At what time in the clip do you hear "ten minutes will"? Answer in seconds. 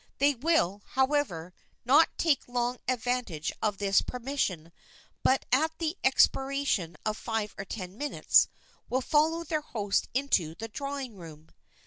7.65-9.01